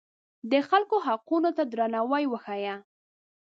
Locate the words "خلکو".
0.69-0.95